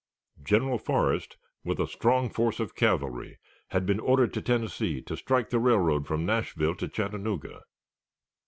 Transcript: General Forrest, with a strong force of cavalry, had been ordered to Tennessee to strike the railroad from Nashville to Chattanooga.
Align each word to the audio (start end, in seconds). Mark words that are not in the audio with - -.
General 0.41 0.79
Forrest, 0.79 1.37
with 1.63 1.79
a 1.79 1.85
strong 1.85 2.27
force 2.27 2.59
of 2.59 2.73
cavalry, 2.73 3.37
had 3.67 3.85
been 3.85 3.99
ordered 3.99 4.33
to 4.33 4.41
Tennessee 4.41 4.99
to 5.03 5.15
strike 5.15 5.51
the 5.51 5.59
railroad 5.59 6.07
from 6.07 6.25
Nashville 6.25 6.73
to 6.77 6.87
Chattanooga. 6.87 7.61